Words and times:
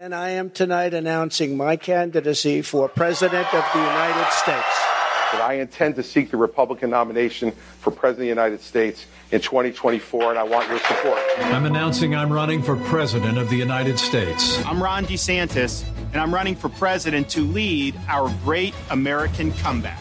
And 0.00 0.14
I 0.14 0.28
am 0.30 0.50
tonight 0.50 0.94
announcing 0.94 1.56
my 1.56 1.74
candidacy 1.74 2.62
for 2.62 2.88
President 2.88 3.52
of 3.52 3.64
the 3.72 3.80
United 3.80 4.30
States. 4.30 4.78
That 5.32 5.40
I 5.42 5.54
intend 5.54 5.96
to 5.96 6.04
seek 6.04 6.30
the 6.30 6.36
Republican 6.36 6.90
nomination 6.90 7.50
for 7.50 7.90
President 7.90 8.12
of 8.12 8.36
the 8.36 8.42
United 8.42 8.60
States 8.60 9.06
in 9.32 9.40
2024, 9.40 10.30
and 10.30 10.38
I 10.38 10.44
want 10.44 10.68
your 10.68 10.78
support. 10.78 11.18
I'm 11.38 11.66
announcing 11.66 12.14
I'm 12.14 12.32
running 12.32 12.62
for 12.62 12.76
President 12.76 13.38
of 13.38 13.50
the 13.50 13.56
United 13.56 13.98
States. 13.98 14.64
I'm 14.64 14.80
Ron 14.80 15.04
DeSantis, 15.04 15.84
and 16.12 16.22
I'm 16.22 16.32
running 16.32 16.54
for 16.54 16.68
President 16.68 17.28
to 17.30 17.40
lead 17.40 17.98
our 18.06 18.32
great 18.44 18.74
American 18.90 19.50
comeback. 19.54 19.98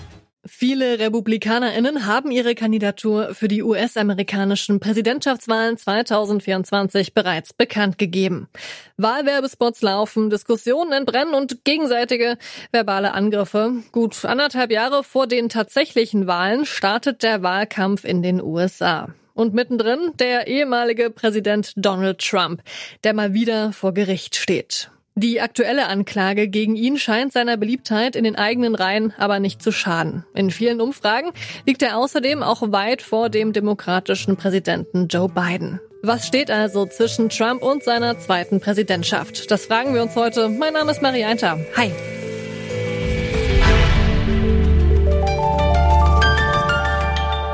Viele 0.49 0.99
Republikanerinnen 0.99 2.05
haben 2.05 2.31
ihre 2.31 2.55
Kandidatur 2.55 3.35
für 3.35 3.49
die 3.49 3.61
US-amerikanischen 3.61 4.79
Präsidentschaftswahlen 4.79 5.77
2024 5.77 7.13
bereits 7.13 7.51
bekannt 7.53 7.97
gegeben. 7.97 8.47
Wahlwerbespots 8.95 9.81
laufen, 9.81 10.29
Diskussionen 10.29 10.93
entbrennen 10.93 11.33
und 11.33 11.65
gegenseitige 11.65 12.37
verbale 12.71 13.13
Angriffe. 13.13 13.73
Gut 13.91 14.23
anderthalb 14.23 14.71
Jahre 14.71 15.03
vor 15.03 15.27
den 15.27 15.49
tatsächlichen 15.49 16.27
Wahlen 16.27 16.65
startet 16.65 17.23
der 17.23 17.43
Wahlkampf 17.43 18.05
in 18.05 18.23
den 18.23 18.41
USA. 18.41 19.09
Und 19.33 19.53
mittendrin 19.53 20.13
der 20.17 20.47
ehemalige 20.47 21.09
Präsident 21.09 21.73
Donald 21.75 22.19
Trump, 22.19 22.63
der 23.03 23.13
mal 23.13 23.33
wieder 23.33 23.73
vor 23.73 23.93
Gericht 23.93 24.35
steht. 24.35 24.89
Die 25.17 25.41
aktuelle 25.41 25.87
Anklage 25.87 26.47
gegen 26.47 26.75
ihn 26.75 26.99
scheint 26.99 27.33
seiner 27.33 27.57
Beliebtheit 27.57 28.15
in 28.15 28.23
den 28.23 28.35
eigenen 28.35 28.75
Reihen 28.75 29.15
aber 29.17 29.39
nicht 29.39 29.63
zu 29.63 29.71
schaden. 29.71 30.23
In 30.35 30.51
vielen 30.51 30.79
Umfragen 30.79 31.31
liegt 31.65 31.81
er 31.81 31.97
außerdem 31.97 32.43
auch 32.43 32.71
weit 32.71 33.01
vor 33.01 33.29
dem 33.29 33.51
demokratischen 33.51 34.37
Präsidenten 34.37 35.07
Joe 35.07 35.27
Biden. 35.27 35.81
Was 36.03 36.27
steht 36.27 36.51
also 36.51 36.85
zwischen 36.85 37.29
Trump 37.29 37.63
und 37.63 37.83
seiner 37.83 38.19
zweiten 38.19 38.59
Präsidentschaft? 38.59 39.49
Das 39.49 39.65
fragen 39.65 39.95
wir 39.95 40.03
uns 40.03 40.15
heute. 40.15 40.49
Mein 40.49 40.73
Name 40.73 40.91
ist 40.91 41.01
Marie 41.01 41.25
Einter. 41.25 41.57
Hi. 41.75 41.91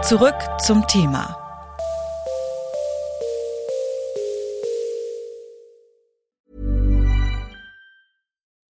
Zurück 0.02 0.36
zum 0.60 0.86
Thema. 0.88 1.43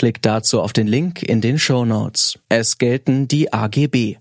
Klickt 0.00 0.24
dazu 0.24 0.62
auf 0.62 0.72
den 0.72 0.86
Link 0.86 1.22
in 1.22 1.42
den 1.42 1.58
Show 1.58 1.84
Notes. 1.84 2.38
Es 2.48 2.78
gelten 2.78 3.28
die 3.28 3.52
AGB. 3.52 4.16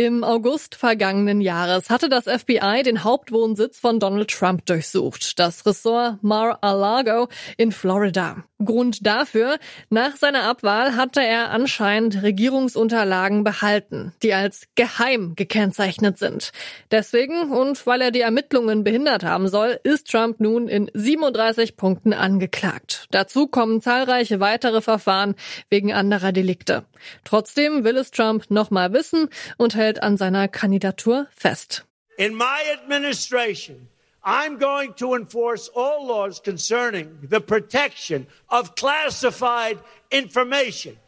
Im 0.00 0.24
August 0.24 0.76
vergangenen 0.76 1.42
Jahres 1.42 1.90
hatte 1.90 2.08
das 2.08 2.24
FBI 2.24 2.82
den 2.82 3.04
Hauptwohnsitz 3.04 3.78
von 3.78 4.00
Donald 4.00 4.30
Trump 4.30 4.64
durchsucht, 4.64 5.38
das 5.38 5.66
Ressort 5.66 6.22
Mar-a-Lago 6.22 7.28
in 7.58 7.70
Florida. 7.70 8.42
Grund 8.64 9.06
dafür, 9.06 9.58
nach 9.90 10.16
seiner 10.16 10.44
Abwahl 10.44 10.96
hatte 10.96 11.22
er 11.22 11.50
anscheinend 11.50 12.22
Regierungsunterlagen 12.22 13.44
behalten, 13.44 14.14
die 14.22 14.32
als 14.32 14.68
geheim 14.74 15.34
gekennzeichnet 15.34 16.18
sind. 16.18 16.52
Deswegen 16.90 17.50
und 17.50 17.86
weil 17.86 18.00
er 18.00 18.10
die 18.10 18.20
Ermittlungen 18.20 18.84
behindert 18.84 19.24
haben 19.24 19.48
soll, 19.48 19.80
ist 19.82 20.10
Trump 20.10 20.40
nun 20.40 20.68
in 20.68 20.90
37 20.94 21.76
Punkten 21.76 22.12
angeklagt. 22.14 23.06
Dazu 23.10 23.48
kommen 23.48 23.80
zahlreiche 23.82 24.40
weitere 24.40 24.80
Verfahren 24.80 25.34
wegen 25.68 25.92
anderer 25.92 26.32
Delikte. 26.32 26.84
Trotzdem 27.24 27.84
will 27.84 27.96
es 27.96 28.10
Trump 28.10 28.50
nochmal 28.50 28.92
wissen 28.92 29.28
und 29.56 29.74
hält 29.74 29.89
an 29.98 30.18
seiner 30.18 30.48
Kandidatur 30.48 31.28
fest. 31.30 31.82
In 32.18 32.34
my 32.34 32.76
administration, 32.80 33.88
I'm 34.22 34.58
going 34.58 34.94
to 34.94 35.14
enforce 35.14 35.68
all 35.74 36.06
laws 36.06 36.40
concerning 36.40 37.18
the 37.22 37.40
protection 37.40 38.26
of 38.50 38.76
classified 38.76 39.78
information. 40.10 40.98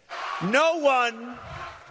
No 0.42 0.78
one 0.78 1.38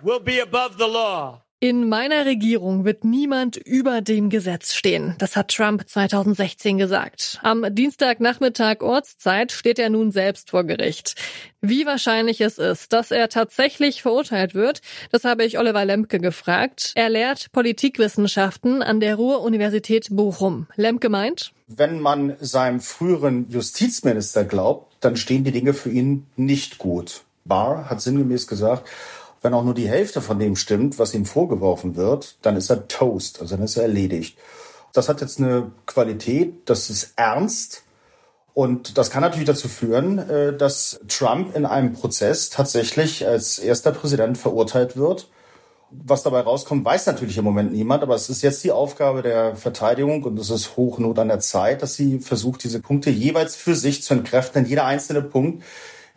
will 0.01 0.19
be 0.19 0.39
above 0.39 0.77
the 0.77 0.87
law. 0.87 1.41
In 1.63 1.89
meiner 1.89 2.25
Regierung 2.25 2.85
wird 2.85 3.03
niemand 3.03 3.55
über 3.55 4.01
dem 4.01 4.31
Gesetz 4.31 4.73
stehen. 4.73 5.13
Das 5.19 5.35
hat 5.35 5.49
Trump 5.49 5.87
2016 5.87 6.79
gesagt. 6.79 7.39
Am 7.43 7.63
Dienstagnachmittag 7.75 8.81
Ortszeit 8.81 9.51
steht 9.51 9.77
er 9.77 9.91
nun 9.91 10.11
selbst 10.11 10.49
vor 10.49 10.63
Gericht. 10.63 11.13
Wie 11.61 11.85
wahrscheinlich 11.85 12.41
es 12.41 12.57
ist, 12.57 12.93
dass 12.93 13.11
er 13.11 13.29
tatsächlich 13.29 14.01
verurteilt 14.01 14.55
wird, 14.55 14.81
das 15.11 15.23
habe 15.23 15.43
ich 15.43 15.59
Oliver 15.59 15.85
Lemke 15.85 16.19
gefragt. 16.19 16.93
Er 16.95 17.09
lehrt 17.09 17.51
Politikwissenschaften 17.51 18.81
an 18.81 18.99
der 18.99 19.13
Ruhr-Universität 19.13 20.07
Bochum. 20.09 20.65
Lemke 20.77 21.09
meint? 21.09 21.51
Wenn 21.67 21.99
man 21.99 22.37
seinem 22.39 22.79
früheren 22.79 23.47
Justizminister 23.51 24.45
glaubt, 24.45 24.97
dann 24.99 25.15
stehen 25.15 25.43
die 25.43 25.51
Dinge 25.51 25.75
für 25.75 25.91
ihn 25.91 26.25
nicht 26.35 26.79
gut. 26.79 27.21
Barr 27.45 27.87
hat 27.87 28.01
sinngemäß 28.01 28.47
gesagt, 28.47 28.87
wenn 29.41 29.53
auch 29.53 29.63
nur 29.63 29.73
die 29.73 29.89
Hälfte 29.89 30.21
von 30.21 30.39
dem 30.39 30.55
stimmt, 30.55 30.99
was 30.99 31.13
ihm 31.13 31.25
vorgeworfen 31.25 31.95
wird, 31.95 32.37
dann 32.43 32.55
ist 32.55 32.69
er 32.69 32.87
toast, 32.87 33.41
also 33.41 33.55
dann 33.55 33.65
ist 33.65 33.75
er 33.75 33.83
erledigt. 33.83 34.37
Das 34.93 35.09
hat 35.09 35.21
jetzt 35.21 35.39
eine 35.39 35.71
Qualität, 35.85 36.69
das 36.69 36.89
ist 36.89 37.13
ernst. 37.15 37.83
Und 38.53 38.97
das 38.97 39.09
kann 39.09 39.21
natürlich 39.21 39.47
dazu 39.47 39.69
führen, 39.69 40.17
äh, 40.17 40.55
dass 40.55 40.99
Trump 41.07 41.55
in 41.55 41.65
einem 41.65 41.93
Prozess 41.93 42.49
tatsächlich 42.49 43.25
als 43.25 43.59
erster 43.59 43.93
Präsident 43.93 44.37
verurteilt 44.37 44.97
wird. 44.97 45.29
Was 45.89 46.23
dabei 46.23 46.41
rauskommt, 46.41 46.85
weiß 46.85 47.05
natürlich 47.05 47.37
im 47.37 47.43
Moment 47.43 47.71
niemand, 47.73 48.03
aber 48.03 48.15
es 48.15 48.29
ist 48.29 48.41
jetzt 48.41 48.63
die 48.63 48.71
Aufgabe 48.71 49.21
der 49.21 49.55
Verteidigung 49.55 50.23
und 50.23 50.39
es 50.39 50.49
ist 50.49 50.77
Hochnot 50.77 51.19
an 51.19 51.27
der 51.29 51.39
Zeit, 51.39 51.81
dass 51.81 51.95
sie 51.95 52.19
versucht, 52.19 52.63
diese 52.63 52.81
Punkte 52.81 53.09
jeweils 53.09 53.55
für 53.55 53.75
sich 53.75 54.03
zu 54.03 54.13
entkräften. 54.13 54.63
Denn 54.63 54.69
jeder 54.69 54.85
einzelne 54.85 55.21
Punkt 55.21 55.63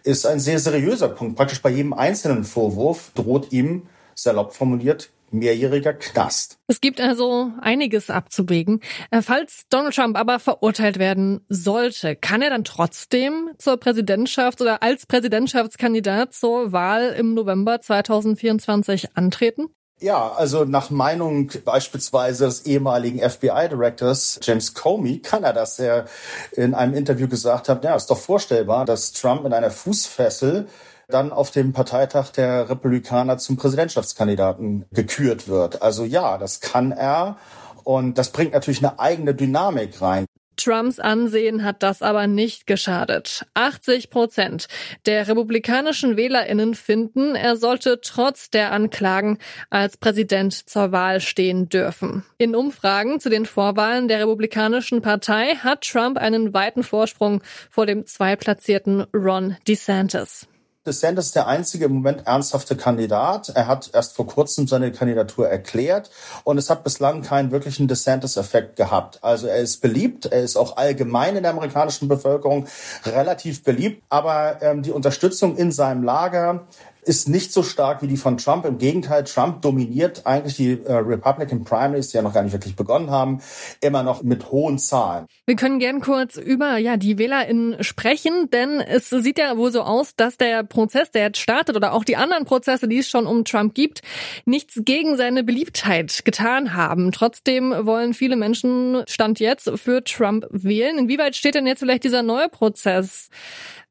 ist 0.04 0.26
ein 0.26 0.38
sehr 0.38 0.58
seriöser 0.58 1.08
Punkt. 1.08 1.36
Praktisch 1.36 1.62
bei 1.62 1.70
jedem 1.70 1.92
einzelnen 1.92 2.44
Vorwurf 2.44 3.10
droht 3.14 3.52
ihm, 3.52 3.88
salopp 4.14 4.54
formuliert, 4.54 5.10
mehrjähriger 5.30 5.94
Knast. 5.94 6.58
Es 6.68 6.80
gibt 6.80 7.00
also 7.00 7.50
einiges 7.60 8.10
abzuwägen. 8.10 8.80
Äh, 9.10 9.22
falls 9.22 9.64
Donald 9.68 9.94
Trump 9.94 10.16
aber 10.16 10.38
verurteilt 10.38 10.98
werden 10.98 11.40
sollte, 11.48 12.14
kann 12.14 12.42
er 12.42 12.50
dann 12.50 12.64
trotzdem 12.64 13.50
zur 13.58 13.76
Präsidentschaft 13.78 14.60
oder 14.60 14.82
als 14.82 15.06
Präsidentschaftskandidat 15.06 16.34
zur 16.34 16.72
Wahl 16.72 17.14
im 17.18 17.34
November 17.34 17.80
2024 17.80 19.16
antreten? 19.16 19.66
Ja, 20.00 20.32
also 20.32 20.64
nach 20.64 20.90
Meinung 20.90 21.50
beispielsweise 21.64 22.46
des 22.46 22.66
ehemaligen 22.66 23.18
FBI-Directors 23.20 24.40
James 24.42 24.74
Comey 24.74 25.20
kann 25.20 25.44
er 25.44 25.52
das. 25.52 25.78
Er 25.78 26.06
in 26.52 26.74
einem 26.74 26.94
Interview 26.94 27.28
gesagt 27.28 27.68
hat, 27.68 27.84
ja, 27.84 27.94
ist 27.94 28.10
doch 28.10 28.18
vorstellbar, 28.18 28.84
dass 28.84 29.12
Trump 29.12 29.44
in 29.46 29.52
einer 29.52 29.70
Fußfessel 29.70 30.66
dann 31.08 31.32
auf 31.32 31.50
dem 31.50 31.72
Parteitag 31.72 32.30
der 32.30 32.68
Republikaner 32.68 33.38
zum 33.38 33.56
Präsidentschaftskandidaten 33.56 34.86
gekürt 34.92 35.48
wird. 35.48 35.82
Also 35.82 36.04
ja, 36.04 36.38
das 36.38 36.60
kann 36.60 36.92
er. 36.92 37.36
Und 37.84 38.18
das 38.18 38.30
bringt 38.30 38.52
natürlich 38.52 38.84
eine 38.84 38.98
eigene 38.98 39.34
Dynamik 39.34 40.00
rein. 40.00 40.26
Trumps 40.56 40.98
Ansehen 40.98 41.64
hat 41.64 41.82
das 41.82 42.02
aber 42.02 42.26
nicht 42.26 42.66
geschadet. 42.66 43.46
80 43.54 44.10
Prozent 44.10 44.68
der 45.06 45.28
republikanischen 45.28 46.16
Wählerinnen 46.16 46.74
finden, 46.74 47.34
er 47.34 47.56
sollte 47.56 48.00
trotz 48.00 48.50
der 48.50 48.72
Anklagen 48.72 49.38
als 49.70 49.96
Präsident 49.96 50.68
zur 50.68 50.92
Wahl 50.92 51.20
stehen 51.20 51.68
dürfen. 51.68 52.24
In 52.38 52.54
Umfragen 52.54 53.20
zu 53.20 53.30
den 53.30 53.46
Vorwahlen 53.46 54.08
der 54.08 54.20
Republikanischen 54.20 55.02
Partei 55.02 55.56
hat 55.56 55.82
Trump 55.82 56.18
einen 56.18 56.54
weiten 56.54 56.82
Vorsprung 56.82 57.42
vor 57.70 57.86
dem 57.86 58.06
zweitplatzierten 58.06 59.06
Ron 59.14 59.56
DeSantis. 59.66 60.46
DeSantis 60.86 61.26
ist 61.26 61.36
der 61.36 61.46
einzige 61.46 61.86
im 61.86 61.94
Moment 61.94 62.26
ernsthafte 62.26 62.76
Kandidat. 62.76 63.48
Er 63.48 63.66
hat 63.66 63.88
erst 63.94 64.14
vor 64.14 64.26
kurzem 64.26 64.68
seine 64.68 64.92
Kandidatur 64.92 65.48
erklärt 65.48 66.10
und 66.44 66.58
es 66.58 66.68
hat 66.68 66.84
bislang 66.84 67.22
keinen 67.22 67.50
wirklichen 67.50 67.88
DeSantis-Effekt 67.88 68.76
gehabt. 68.76 69.24
Also 69.24 69.46
er 69.46 69.56
ist 69.56 69.80
beliebt, 69.80 70.26
er 70.26 70.42
ist 70.42 70.56
auch 70.56 70.76
allgemein 70.76 71.36
in 71.36 71.42
der 71.42 71.52
amerikanischen 71.52 72.06
Bevölkerung 72.08 72.66
relativ 73.06 73.64
beliebt, 73.64 74.02
aber 74.10 74.60
ähm, 74.60 74.82
die 74.82 74.92
Unterstützung 74.92 75.56
in 75.56 75.72
seinem 75.72 76.02
Lager 76.02 76.66
ist 77.06 77.28
nicht 77.28 77.52
so 77.52 77.62
stark 77.62 78.02
wie 78.02 78.06
die 78.06 78.16
von 78.16 78.36
Trump. 78.36 78.64
Im 78.64 78.78
Gegenteil, 78.78 79.24
Trump 79.24 79.62
dominiert 79.62 80.22
eigentlich 80.24 80.56
die 80.56 80.72
äh, 80.72 80.92
Republican 80.92 81.64
Primaries, 81.64 82.08
die 82.08 82.16
ja 82.16 82.22
noch 82.22 82.34
gar 82.34 82.42
nicht 82.42 82.52
wirklich 82.52 82.76
begonnen 82.76 83.10
haben, 83.10 83.40
immer 83.80 84.02
noch 84.02 84.22
mit 84.22 84.50
hohen 84.50 84.78
Zahlen. 84.78 85.26
Wir 85.46 85.56
können 85.56 85.78
gern 85.78 86.00
kurz 86.00 86.36
über 86.36 86.76
ja 86.78 86.96
die 86.96 87.18
WählerInnen 87.18 87.82
sprechen, 87.82 88.50
denn 88.50 88.80
es 88.80 89.10
sieht 89.10 89.38
ja 89.38 89.56
wohl 89.56 89.72
so 89.72 89.82
aus, 89.82 90.16
dass 90.16 90.36
der 90.36 90.64
Prozess, 90.64 91.10
der 91.10 91.22
jetzt 91.22 91.38
startet 91.38 91.76
oder 91.76 91.92
auch 91.92 92.04
die 92.04 92.16
anderen 92.16 92.44
Prozesse, 92.44 92.88
die 92.88 92.98
es 92.98 93.08
schon 93.08 93.26
um 93.26 93.44
Trump 93.44 93.74
gibt, 93.74 94.02
nichts 94.44 94.80
gegen 94.84 95.16
seine 95.16 95.44
Beliebtheit 95.44 96.24
getan 96.24 96.74
haben. 96.74 97.12
Trotzdem 97.12 97.74
wollen 97.86 98.14
viele 98.14 98.36
Menschen 98.36 99.02
Stand 99.06 99.40
jetzt 99.40 99.70
für 99.76 100.02
Trump 100.04 100.46
wählen. 100.50 100.98
Inwieweit 100.98 101.36
steht 101.36 101.54
denn 101.54 101.66
jetzt 101.66 101.80
vielleicht 101.80 102.04
dieser 102.04 102.22
neue 102.22 102.48
Prozess 102.48 103.28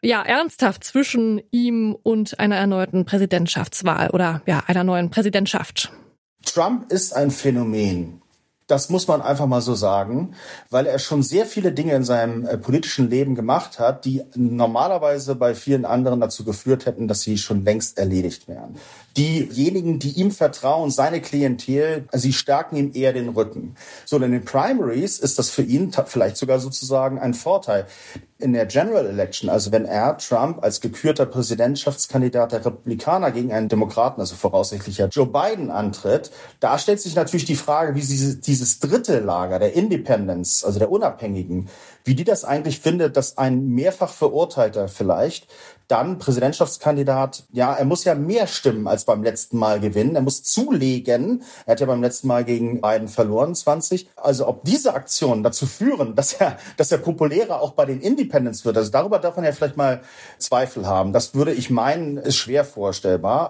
ja 0.03 0.21
ernsthaft 0.21 0.83
zwischen 0.83 1.41
ihm 1.51 1.95
und 2.03 2.39
einer 2.39 2.57
erneuten 2.57 3.05
Präsidentschaftswahl 3.05 4.09
oder 4.11 4.41
ja 4.45 4.63
einer 4.67 4.83
neuen 4.83 5.09
Präsidentschaft? 5.09 5.91
Trump 6.45 6.91
ist 6.91 7.13
ein 7.13 7.31
Phänomen. 7.31 8.21
Das 8.67 8.89
muss 8.89 9.07
man 9.07 9.21
einfach 9.21 9.45
mal 9.45 9.61
so 9.61 9.75
sagen, 9.75 10.35
weil 10.69 10.85
er 10.85 10.97
schon 10.97 11.21
sehr 11.21 11.45
viele 11.45 11.73
Dinge 11.73 11.94
in 11.95 12.03
seinem 12.03 12.45
äh, 12.45 12.57
politischen 12.57 13.09
Leben 13.09 13.35
gemacht 13.35 13.77
hat, 13.77 14.05
die 14.05 14.23
normalerweise 14.35 15.35
bei 15.35 15.53
vielen 15.53 15.83
anderen 15.83 16.21
dazu 16.21 16.45
geführt 16.45 16.85
hätten, 16.85 17.07
dass 17.07 17.21
sie 17.21 17.38
schon 17.38 17.65
längst 17.65 17.97
erledigt 17.97 18.47
wären. 18.47 18.75
Diejenigen, 19.15 20.00
die 20.00 20.12
ihm 20.12 20.31
vertrauen, 20.31 20.89
seine 20.89 21.21
Klientel, 21.21 22.07
sie 22.13 22.33
stärken 22.33 22.75
ihm 22.75 22.92
eher 22.95 23.13
den 23.13 23.30
Rücken. 23.30 23.75
So, 24.06 24.18
in 24.18 24.31
den 24.31 24.44
Primaries 24.44 25.19
ist 25.19 25.38
das 25.38 25.51
für 25.51 25.62
ihn 25.62 25.92
vielleicht 26.07 26.38
sogar 26.38 26.60
sozusagen 26.60 27.19
ein 27.19 27.36
Vorteil. 27.36 27.86
In 28.39 28.54
der 28.54 28.65
General 28.65 29.06
Election, 29.06 29.50
also 29.50 29.71
wenn 29.71 29.86
er, 29.86 30.18
Trump, 30.18 30.63
als 30.63 30.81
gekürter 30.81 31.27
Präsidentschaftskandidat 31.27 32.54
der 32.54 32.65
Republikaner 32.65 33.31
gegen 33.31 33.54
einen 33.54 33.69
Demokraten, 33.69 34.19
also 34.19 34.36
voraussichtlicher 34.36 35.10
Joe 35.10 35.27
Biden 35.27 35.69
antritt, 35.69 36.31
da 36.60 36.80
stellt 36.80 37.00
sich 37.00 37.15
natürlich 37.15 37.45
die 37.45 37.56
Frage, 37.56 37.95
wie 37.95 38.01
sie 38.01 38.42
dieses 38.42 38.80
dritte 38.80 39.19
Lager 39.19 39.60
der 39.60 39.74
Independents, 39.74 40.63
also 40.63 40.80
der 40.80 40.92
Unabhängigen, 40.92 41.69
wie 42.04 42.15
die 42.15 42.25
das 42.25 42.44
eigentlich 42.44 42.80
findet, 42.80 43.15
dass 43.15 43.38
ein 43.38 43.68
mehrfach 43.68 44.12
Verurteilter 44.12 44.88
vielleicht 44.88 45.48
dann 45.88 46.18
Präsidentschaftskandidat, 46.18 47.44
ja, 47.51 47.74
er 47.74 47.85
muss 47.85 48.03
ja 48.03 48.15
mehr 48.15 48.47
Stimmen 48.47 48.88
als 48.88 49.06
beim 49.06 49.24
letzten 49.24 49.57
Mal 49.57 49.80
gewinnen. 49.80 50.15
Er 50.15 50.21
muss 50.21 50.44
zulegen. 50.44 51.44
Er 51.65 51.74
hat 51.74 51.80
ja 51.80 51.85
beim 51.85 52.01
letzten 52.01 52.27
Mal 52.27 52.44
gegen 52.44 52.81
Biden 52.81 53.07
verloren, 53.07 53.56
20. 53.56 54.09
Also 54.15 54.47
ob 54.47 54.63
diese 54.63 54.94
Aktionen 54.94 55.44
dazu 55.44 55.65
führen, 55.65 56.15
dass 56.15 56.33
er, 56.33 56.57
dass 56.77 56.91
er 56.91 56.97
populärer 56.97 57.62
auch 57.62 57.74
bei 57.74 57.85
den 57.85 58.01
Independents 58.01 58.65
wird, 58.65 58.77
also 58.77 58.91
darüber 58.91 59.19
darf 59.19 59.35
man 59.35 59.45
ja 59.45 59.51
vielleicht 59.51 59.77
mal 59.77 60.01
Zweifel 60.38 60.88
haben. 60.88 61.13
Das 61.13 61.35
würde 61.35 61.53
ich 61.53 61.69
meinen, 61.69 62.18
ist 62.18 62.38
schwer 62.38 62.65
vorstellbar. 62.65 63.50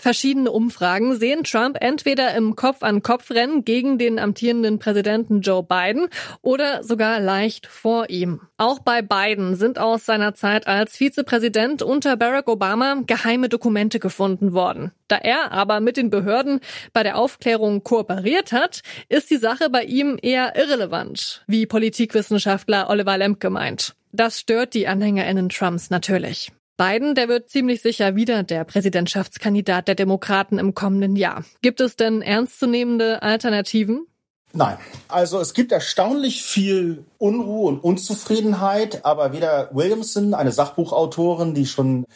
Verschiedene 0.00 0.50
Umfragen 0.50 1.14
sehen 1.18 1.44
Trump 1.44 1.76
entweder 1.78 2.34
im 2.34 2.56
Kopf-an-Kopf-Rennen 2.56 3.66
gegen 3.66 3.98
den 3.98 4.18
amtierenden 4.18 4.78
Präsidenten 4.78 5.42
Joe 5.42 5.62
Biden 5.62 6.08
oder 6.40 6.82
sogar 6.82 7.20
leicht 7.20 7.66
vor 7.66 8.08
ihm. 8.08 8.40
Auch 8.56 8.78
bei 8.78 9.02
Biden 9.02 9.56
sind 9.56 9.78
aus 9.78 10.06
seiner 10.06 10.32
Zeit 10.32 10.66
als 10.66 10.96
Vizepräsident 10.96 11.82
unter 11.82 12.16
Barack 12.16 12.48
Obama 12.48 13.02
geheime 13.06 13.50
Dokumente 13.50 14.00
gefunden 14.00 14.54
worden. 14.54 14.90
Da 15.06 15.16
er 15.16 15.52
aber 15.52 15.80
mit 15.80 15.98
den 15.98 16.08
Behörden 16.08 16.60
bei 16.94 17.02
der 17.02 17.18
Aufklärung 17.18 17.84
kooperiert 17.84 18.52
hat, 18.52 18.80
ist 19.10 19.30
die 19.30 19.36
Sache 19.36 19.68
bei 19.68 19.82
ihm 19.82 20.18
eher 20.22 20.56
irrelevant, 20.56 21.44
wie 21.46 21.66
Politikwissenschaftler 21.66 22.88
Oliver 22.88 23.18
Lemke 23.18 23.50
meint. 23.50 23.94
Das 24.12 24.40
stört 24.40 24.72
die 24.72 24.88
AnhängerInnen 24.88 25.50
Trumps 25.50 25.90
natürlich. 25.90 26.52
Biden, 26.80 27.14
der 27.14 27.28
wird 27.28 27.50
ziemlich 27.50 27.82
sicher 27.82 28.16
wieder 28.16 28.42
der 28.42 28.64
Präsidentschaftskandidat 28.64 29.86
der 29.86 29.94
Demokraten 29.94 30.58
im 30.58 30.72
kommenden 30.72 31.14
Jahr. 31.14 31.44
Gibt 31.60 31.82
es 31.82 31.94
denn 31.94 32.22
ernstzunehmende 32.22 33.20
Alternativen? 33.22 34.06
Nein. 34.54 34.78
Also 35.06 35.40
es 35.40 35.52
gibt 35.52 35.72
erstaunlich 35.72 36.42
viel 36.42 37.04
Unruhe 37.18 37.68
und 37.68 37.80
Unzufriedenheit, 37.80 39.04
aber 39.04 39.34
weder 39.34 39.68
Williamson, 39.74 40.32
eine 40.32 40.52
Sachbuchautorin, 40.52 41.52
die 41.52 41.66
schon 41.66 42.06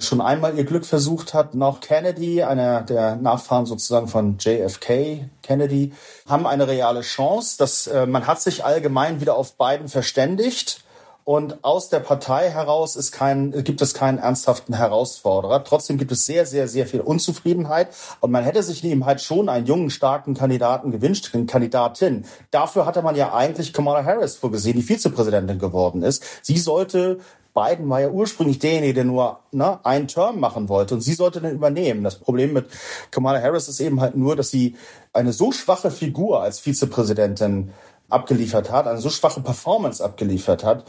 schon 0.00 0.22
einmal 0.22 0.56
ihr 0.56 0.64
Glück 0.64 0.86
versucht 0.86 1.34
hat, 1.34 1.54
noch 1.54 1.80
Kennedy, 1.80 2.42
einer 2.42 2.82
der 2.82 3.16
Nachfahren 3.16 3.66
sozusagen 3.66 4.08
von 4.08 4.38
JFK 4.38 5.28
Kennedy, 5.42 5.92
haben 6.26 6.46
eine 6.46 6.66
reale 6.66 7.02
Chance. 7.02 7.58
dass 7.58 7.88
äh, 7.88 8.06
man 8.06 8.26
hat 8.26 8.40
sich 8.40 8.64
allgemein 8.64 9.20
wieder 9.20 9.34
auf 9.34 9.58
Biden 9.58 9.88
verständigt. 9.88 10.82
Und 11.28 11.62
aus 11.62 11.90
der 11.90 12.00
Partei 12.00 12.48
heraus 12.48 12.96
ist 12.96 13.12
kein, 13.12 13.52
gibt 13.62 13.82
es 13.82 13.92
keinen 13.92 14.16
ernsthaften 14.16 14.74
Herausforderer. 14.74 15.62
Trotzdem 15.62 15.98
gibt 15.98 16.10
es 16.10 16.24
sehr, 16.24 16.46
sehr, 16.46 16.68
sehr 16.68 16.86
viel 16.86 17.02
Unzufriedenheit. 17.02 17.88
Und 18.20 18.30
man 18.30 18.44
hätte 18.44 18.62
sich 18.62 18.82
eben 18.82 19.04
halt 19.04 19.20
schon 19.20 19.50
einen 19.50 19.66
jungen, 19.66 19.90
starken 19.90 20.32
Kandidaten 20.32 20.90
gewünscht, 20.90 21.28
eine 21.34 21.44
Kandidatin. 21.44 22.24
Dafür 22.50 22.86
hatte 22.86 23.02
man 23.02 23.14
ja 23.14 23.34
eigentlich 23.34 23.74
Kamala 23.74 24.06
Harris 24.06 24.36
vorgesehen, 24.36 24.76
die 24.76 24.82
Vizepräsidentin 24.82 25.58
geworden 25.58 26.02
ist. 26.02 26.24
Sie 26.40 26.56
sollte 26.56 27.18
Biden 27.52 27.90
war 27.90 28.00
ja 28.00 28.08
ursprünglich 28.08 28.58
derjenige, 28.58 28.94
der 28.94 29.04
nur 29.04 29.40
ne, 29.52 29.80
einen 29.84 30.08
Term 30.08 30.40
machen 30.40 30.70
wollte 30.70 30.94
und 30.94 31.02
sie 31.02 31.12
sollte 31.12 31.42
den 31.42 31.56
übernehmen. 31.56 32.04
Das 32.04 32.14
Problem 32.14 32.54
mit 32.54 32.68
Kamala 33.10 33.42
Harris 33.42 33.68
ist 33.68 33.80
eben 33.80 34.00
halt 34.00 34.16
nur, 34.16 34.34
dass 34.34 34.48
sie 34.48 34.76
eine 35.12 35.34
so 35.34 35.52
schwache 35.52 35.90
Figur 35.90 36.40
als 36.40 36.58
Vizepräsidentin 36.58 37.74
abgeliefert 38.08 38.70
hat, 38.70 38.86
eine 38.86 39.00
so 39.00 39.10
schwache 39.10 39.42
Performance 39.42 40.02
abgeliefert 40.02 40.64
hat, 40.64 40.84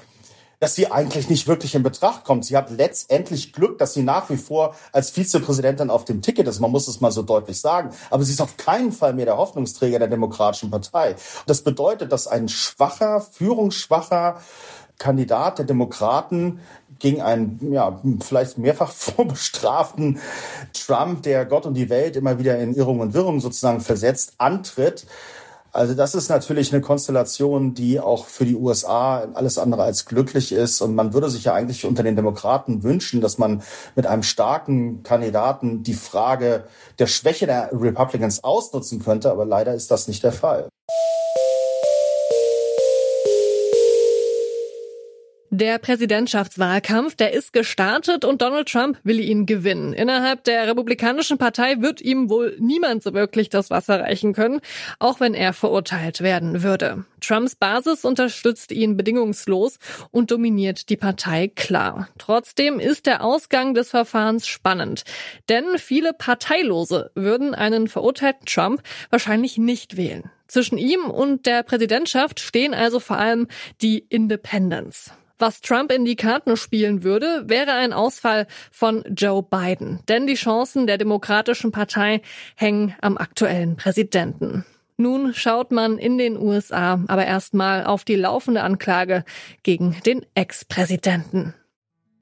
dass 0.60 0.76
sie 0.76 0.92
eigentlich 0.92 1.30
nicht 1.30 1.48
wirklich 1.48 1.76
in 1.76 1.84
Betracht 1.84 2.26
kommt. 2.26 2.46
Sie 2.46 2.58
hat 2.58 2.70
letztendlich 2.70 3.54
Glück, 3.54 3.78
dass 3.78 3.94
sie 3.94 4.04
nach 4.04 4.30
wie 4.30 4.38
vor 4.38 4.76
als 4.92 5.12
Vizepräsidentin 5.12 5.90
auf 5.90 6.06
dem 6.06 6.22
Ticket 6.22 6.48
ist. 6.48 6.60
Man 6.60 6.72
muss 6.72 6.88
es 6.88 7.00
mal 7.00 7.12
so 7.12 7.22
deutlich 7.22 7.60
sagen. 7.60 7.92
Aber 8.10 8.24
sie 8.24 8.34
ist 8.34 8.42
auf 8.42 8.58
keinen 8.58 8.92
Fall 8.92 9.14
mehr 9.14 9.26
der 9.26 9.38
Hoffnungsträger 9.38 10.00
der 10.00 10.10
Demokratischen 10.10 10.70
Partei. 10.70 11.16
Das 11.46 11.62
bedeutet, 11.62 12.12
dass 12.12 12.28
ein 12.28 12.50
schwacher, 12.50 13.22
führungsschwacher 13.22 14.42
Kandidat 14.98 15.60
der 15.60 15.66
Demokraten 15.66 16.60
gegen 17.00 17.22
einen 17.22 17.72
ja, 17.72 18.02
vielleicht 18.20 18.58
mehrfach 18.58 18.92
vorbestraften 18.92 20.20
Trump, 20.74 21.24
der 21.24 21.46
Gott 21.46 21.66
und 21.66 21.76
die 21.76 21.90
Welt 21.90 22.18
immer 22.18 22.38
wieder 22.38 22.60
in 22.60 22.76
Irrung 22.76 23.00
und 23.00 23.14
Wirrung 23.14 23.40
sozusagen 23.40 23.80
versetzt, 23.80 24.34
antritt, 24.38 25.08
also 25.72 25.94
das 25.94 26.16
ist 26.16 26.30
natürlich 26.30 26.74
eine 26.74 26.82
Konstellation, 26.82 27.74
die 27.74 28.00
auch 28.00 28.26
für 28.26 28.46
die 28.46 28.56
USA 28.56 29.28
alles 29.34 29.58
andere 29.58 29.84
als 29.84 30.06
glücklich 30.06 30.52
ist. 30.52 30.82
Und 30.82 30.96
man 30.96 31.14
würde 31.14 31.30
sich 31.30 31.44
ja 31.44 31.54
eigentlich 31.54 31.86
unter 31.86 32.04
den 32.04 32.16
Demokraten 32.16 32.84
wünschen, 32.84 33.22
dass 33.22 33.38
man 33.38 33.62
mit 33.96 34.08
einem 34.08 34.24
starken 34.24 35.04
Kandidaten 35.04 35.84
die 35.84 35.94
Frage 35.94 36.66
der 36.98 37.08
Schwäche 37.08 37.46
der 37.46 37.70
Republicans 37.72 38.44
ausnutzen 38.44 39.00
könnte. 39.04 39.32
Aber 39.32 39.46
leider 39.46 39.74
ist 39.76 39.92
das 39.92 40.08
nicht 40.08 40.24
der 40.24 40.32
Fall. 40.32 40.70
Der 45.52 45.80
Präsidentschaftswahlkampf, 45.80 47.16
der 47.16 47.34
ist 47.34 47.54
gestartet 47.54 48.24
und 48.24 48.44
Donald 48.44 48.70
Trump 48.70 49.00
will 49.04 49.20
ihn 49.20 49.48
gewinnen. 49.48 49.94
Innerhalb 49.94 50.44
der 50.44 50.68
Republikanischen 50.68 51.40
Partei 51.40 51.82
wird 51.82 52.02
ihm 52.02 52.30
wohl 52.30 52.56
niemand 52.60 53.02
so 53.02 53.16
wirklich 53.16 53.50
das 53.50 53.72
Wasser 53.72 54.00
reichen 54.00 54.34
können, 54.34 54.62
auch 55.00 55.20
wenn 55.20 55.34
er 55.34 55.54
verurteilt 55.54 56.22
werden 56.22 56.62
würde. 56.62 57.04
Trumps 57.20 57.56
Basis 57.56 58.06
unterstützt 58.06 58.72
ihn 58.72 58.96
bedingungslos 58.96 59.80
und 60.12 60.30
dominiert 60.30 60.88
die 60.90 60.98
Partei 60.98 61.48
klar. 61.48 62.10
Trotzdem 62.20 62.80
ist 62.80 63.08
der 63.08 63.24
Ausgang 63.24 63.74
des 63.74 63.90
Verfahrens 63.90 64.46
spannend, 64.46 65.04
denn 65.50 65.80
viele 65.80 66.14
Parteilose 66.14 67.10
würden 67.16 67.56
einen 67.56 67.88
verurteilten 67.88 68.46
Trump 68.46 68.84
wahrscheinlich 69.10 69.58
nicht 69.58 69.98
wählen. 69.98 70.30
Zwischen 70.48 70.78
ihm 70.78 71.06
und 71.06 71.48
der 71.48 71.64
Präsidentschaft 71.64 72.40
stehen 72.40 72.76
also 72.76 73.00
vor 73.00 73.18
allem 73.18 73.48
die 73.82 73.98
Independents. 73.98 75.12
Was 75.40 75.62
Trump 75.62 75.90
in 75.90 76.04
die 76.04 76.18
Karten 76.18 76.58
spielen 76.58 77.04
würde, 77.04 77.44
wäre 77.48 77.72
ein 77.72 77.94
Ausfall 77.94 78.46
von 78.72 79.04
Joe 79.16 79.42
Biden. 79.42 80.02
Denn 80.10 80.28
die 80.28 80.36
Chancen 80.36 80.86
der 80.86 80.98
Demokratischen 80.98 81.72
Partei 81.72 82.22
hängen 82.56 82.94
am 83.00 83.18
aktuellen 83.18 83.78
Präsidenten. 83.78 84.66
Nun 84.98 85.34
schaut 85.34 85.72
man 85.72 85.98
in 85.98 86.18
den 86.18 86.38
USA 86.38 87.02
aber 87.08 87.26
erstmal 87.26 87.86
auf 87.86 88.04
die 88.04 88.18
laufende 88.18 88.64
Anklage 88.64 89.24
gegen 89.64 89.96
den 90.06 90.26
Ex-Präsidenten. 90.36 91.54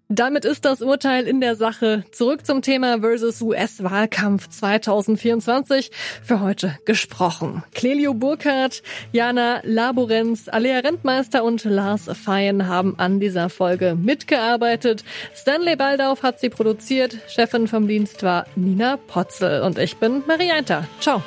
Damit 0.09 0.45
ist 0.45 0.63
das 0.63 0.81
Urteil 0.81 1.27
in 1.27 1.41
der 1.41 1.57
Sache 1.57 2.05
zurück 2.11 2.45
zum 2.45 2.61
Thema 2.61 3.01
versus 3.01 3.41
US-Wahlkampf 3.41 4.47
2024 4.47 5.91
für 6.23 6.39
heute 6.39 6.77
gesprochen. 6.85 7.63
Clelio 7.73 8.13
Burkhardt, 8.13 8.83
Jana 9.11 9.59
Laborenz, 9.63 10.47
Alea 10.47 10.79
Rentmeister 10.79 11.43
und 11.43 11.65
Lars 11.65 12.09
Feyen 12.13 12.67
haben 12.67 12.97
an 12.97 13.19
dieser 13.19 13.49
Folge 13.49 13.95
mitgearbeitet. 13.95 15.03
Stanley 15.35 15.75
Baldauf 15.75 16.23
hat 16.23 16.39
sie 16.39 16.49
produziert. 16.49 17.17
Chefin 17.27 17.67
vom 17.67 17.85
Dienst 17.85 18.23
war 18.23 18.45
Nina 18.55 18.95
Potzel 18.95 19.61
und 19.61 19.77
ich 19.77 19.97
bin 19.97 20.23
Marianta. 20.25 20.87
Ciao. 21.01 21.21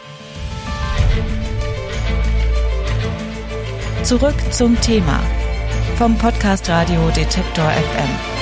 Zurück 4.04 4.37
zum 4.50 4.80
Thema 4.80 5.22
vom 5.99 6.16
Podcast 6.16 6.70
Radio 6.70 7.10
Detektor 7.10 7.70
FM. 7.70 8.39